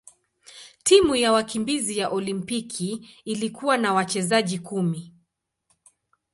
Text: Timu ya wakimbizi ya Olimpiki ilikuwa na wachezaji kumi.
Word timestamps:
Timu 0.83 1.15
ya 1.15 1.31
wakimbizi 1.31 1.97
ya 1.97 2.09
Olimpiki 2.09 3.09
ilikuwa 3.25 3.77
na 3.77 3.93
wachezaji 3.93 4.59
kumi. 4.59 5.13